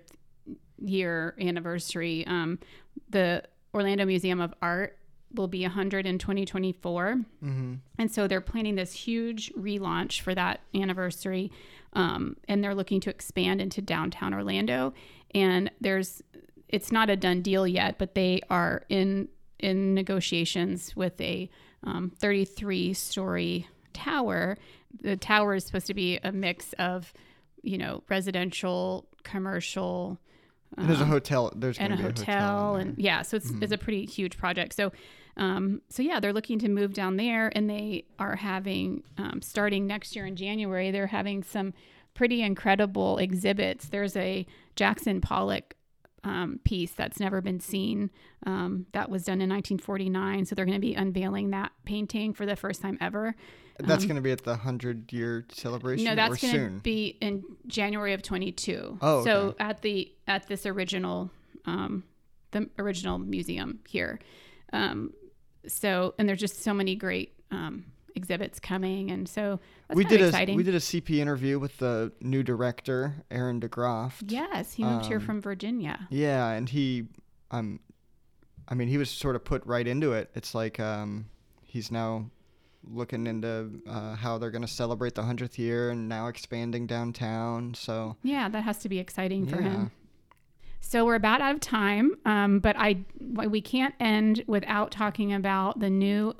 [0.80, 2.26] year anniversary.
[2.28, 2.60] Um,
[3.10, 3.43] the
[3.74, 4.98] Orlando Museum of Art
[5.34, 7.16] will be 100 in 2024.
[7.44, 7.74] Mm-hmm.
[7.98, 11.52] And so they're planning this huge relaunch for that anniversary.
[11.94, 14.94] Um, and they're looking to expand into downtown Orlando.
[15.34, 16.22] And there's,
[16.70, 21.50] it's not a done deal yet, but they are in in negotiations with a
[21.84, 24.58] um, 33 story tower.
[25.02, 27.14] The tower is supposed to be a mix of,
[27.64, 30.20] you know, residential, commercial,
[30.76, 31.51] And there's a hotel.
[31.55, 32.76] There's and a hotel, a hotel.
[32.76, 34.74] and yeah, so it's it's a pretty huge project.
[34.74, 34.91] So,
[35.38, 39.88] um, so yeah, they're looking to move down there, and they are having um, starting
[39.88, 40.91] next year in January.
[40.91, 41.74] They're having some
[42.13, 43.89] pretty incredible exhibits.
[43.89, 44.45] There's a
[44.76, 45.76] Jackson Pollock
[46.24, 48.09] um, piece that's never been seen.
[48.45, 50.45] Um, that was done in 1949.
[50.45, 53.36] So they're going to be unveiling that painting for the first time ever.
[53.80, 56.08] That's going to be at the hundred year celebration.
[56.08, 58.98] um, No, that's going to be in January of 22.
[59.02, 59.64] Oh, so okay.
[59.64, 61.32] at the at this original,
[61.66, 62.04] um,
[62.52, 64.20] the original museum here.
[64.74, 65.14] Um,
[65.68, 70.22] so and there's just so many great um, exhibits coming, and so that's we did
[70.22, 70.56] exciting.
[70.56, 74.24] a we did a CP interview with the new director, Aaron De Groft.
[74.28, 76.08] yes, he moved here um, from Virginia.
[76.10, 77.08] Yeah, and he,
[77.52, 77.80] um,
[78.68, 80.30] I mean, he was sort of put right into it.
[80.36, 81.28] It's like um,
[81.64, 82.30] he's now
[82.84, 87.74] looking into uh, how they're going to celebrate the hundredth year, and now expanding downtown.
[87.74, 89.92] So Yeah, that has to be exciting for yeah, him.
[90.80, 95.80] So we're about out of time, um, but I we can't end without talking about
[95.80, 96.34] the new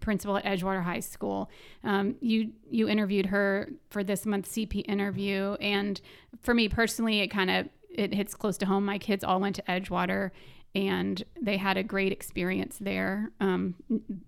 [0.00, 1.50] principal at Edgewater High School.
[1.84, 6.00] Um, you you interviewed her for this month's CP interview, and
[6.40, 8.84] for me personally, it kind of it hits close to home.
[8.84, 10.30] My kids all went to Edgewater,
[10.74, 13.30] and they had a great experience there.
[13.40, 13.74] Um,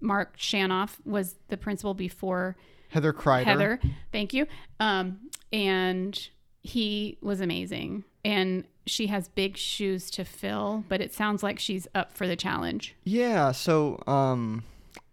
[0.01, 2.57] Mark Shanoff was the principal before
[2.89, 3.45] Heather Kreider.
[3.45, 3.81] Heather,
[4.13, 4.47] thank you.
[4.79, 6.29] Um, and
[6.63, 8.05] he was amazing.
[8.25, 12.37] And she has big shoes to fill, but it sounds like she's up for the
[12.37, 12.95] challenge.
[13.05, 14.65] Yeah, so um,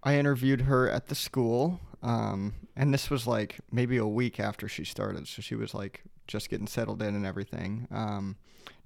[0.04, 4.68] I interviewed her at the school, um, and this was like maybe a week after
[4.68, 8.36] she started, so she was like just getting settled in and everything um,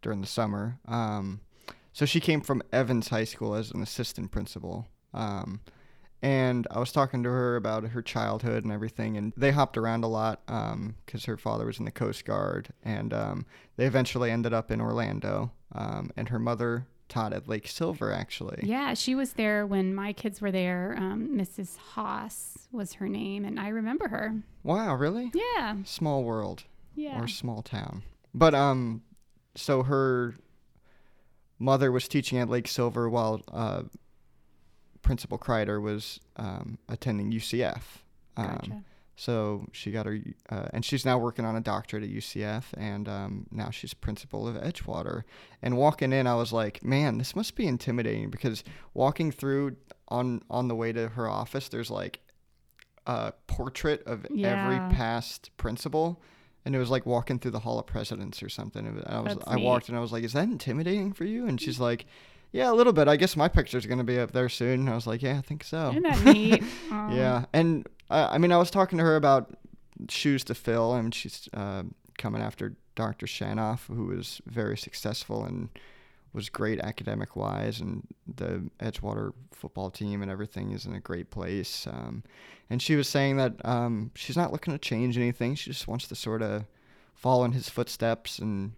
[0.02, 0.80] during the summer.
[0.88, 1.42] Um,
[1.96, 4.86] so she came from Evans High School as an assistant principal.
[5.14, 5.62] Um,
[6.22, 10.04] and I was talking to her about her childhood and everything, and they hopped around
[10.04, 10.46] a lot
[11.06, 13.46] because her father was in the Coast Guard, and um,
[13.78, 15.54] they eventually ended up in Orlando.
[15.72, 18.60] Um, and her mother taught at Lake Silver, actually.
[18.64, 20.96] Yeah, she was there when my kids were there.
[20.98, 21.78] Um, Mrs.
[21.78, 24.36] Haas was her name, and I remember her.
[24.64, 25.32] Wow, really?
[25.34, 27.22] Yeah, Small world yeah.
[27.22, 28.04] or small town.
[28.34, 29.02] But um,
[29.56, 30.36] so her
[31.60, 33.84] mother was teaching at Lake Silver while uh,
[35.02, 37.82] Principal Kreider was um, attending UCF.
[38.38, 38.84] Um, Gotcha.
[39.18, 43.08] So she got her, uh, and she's now working on a doctorate at UCF, and
[43.08, 45.24] um, now she's principal of Edgewater.
[45.62, 49.78] And walking in, I was like, man, this must be intimidating because walking through
[50.10, 52.20] on on the way to her office, there's like
[53.08, 54.66] a portrait of Yeah.
[54.66, 56.22] every past principal,
[56.66, 58.86] and it was like walking through the Hall of Presidents or something.
[58.86, 59.64] And I was, That's I neat.
[59.64, 61.48] walked, and I was like, is that intimidating for you?
[61.48, 62.06] And she's like.
[62.52, 63.10] Yeah, a little bit.
[63.10, 64.82] I guess my picture's gonna be up there soon.
[64.82, 65.90] And I was like, yeah, I think so.
[65.90, 66.64] Isn't that neat?
[66.90, 69.58] Yeah, and uh, I mean, I was talking to her about
[70.08, 71.84] shoes to fill, and she's uh,
[72.18, 73.26] coming after Dr.
[73.26, 75.68] Shanoff, who was very successful and
[76.36, 81.32] was great academic wise, and the Edgewater football team and everything is in a great
[81.32, 81.88] place.
[81.88, 82.24] Um,
[82.70, 86.08] and she was saying that um, she's not looking to change anything; she just wants
[86.10, 86.66] to sort of
[87.14, 88.74] follow in his footsteps and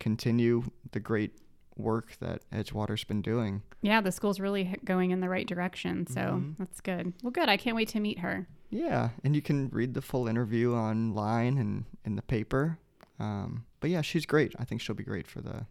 [0.00, 1.32] continue the great
[1.76, 3.62] work that Edgewater's been doing.
[3.82, 6.06] Yeah, the school's really going in the right direction.
[6.06, 6.56] So Mhm.
[6.58, 7.12] that's good.
[7.22, 7.48] Well, good.
[7.48, 8.46] I can't wait to meet her.
[8.70, 12.78] Yeah, and you can read the full interview online and in the paper.
[13.18, 14.54] Um, but yeah, she's great.
[14.58, 15.66] I think she'll be great for the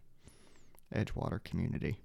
[0.94, 1.98] Edgewater community.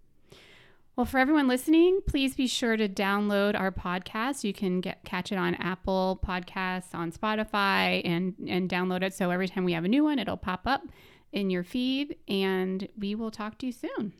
[0.95, 4.43] Well, for everyone listening, please be sure to download our podcast.
[4.43, 9.13] You can get catch it on Apple Podcasts, on Spotify, and and download it.
[9.13, 10.81] So every time we have a new one, it'll pop up.
[11.31, 14.13] in your feed, and we will talk to you soon.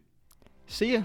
[0.68, 1.02] See ya.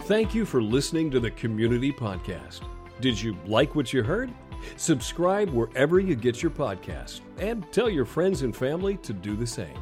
[0.00, 2.62] Thank you for listening to the Community Podcast.
[3.00, 4.32] Did you like what you heard?
[4.76, 9.46] Subscribe wherever you get your podcasts and tell your friends and family to do the
[9.46, 9.78] same.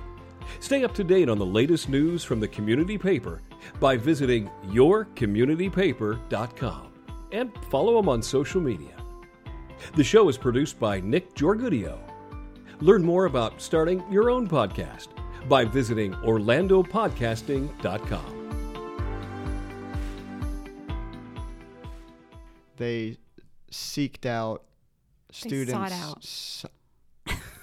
[0.61, 3.42] Stay up to date on the latest news from the community paper
[3.80, 6.92] by visiting yourcommunitypaper.com
[7.32, 8.94] and follow them on social media.
[9.94, 11.99] The show is produced by Nick Jorgudio.
[12.80, 15.09] Learn more about starting your own podcast
[15.49, 18.34] by visiting orlandopodcasting.com.
[22.76, 23.16] They
[23.72, 24.62] seeked out
[25.28, 25.72] They students.
[25.72, 26.18] sought out.
[26.18, 26.66] s-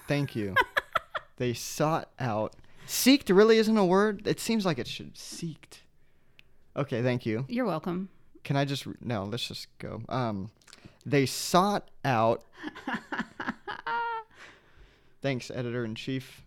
[0.07, 0.55] thank you.
[1.37, 2.55] they sought out.
[2.87, 4.27] Seeked really isn't a word.
[4.27, 5.15] It seems like it should.
[5.15, 5.79] Seeked.
[6.75, 7.45] Okay, thank you.
[7.47, 8.09] You're welcome.
[8.43, 9.23] Can I just no?
[9.23, 10.01] Let's just go.
[10.09, 10.51] Um,
[11.05, 12.43] they sought out.
[15.21, 16.43] Thanks, editor in chief.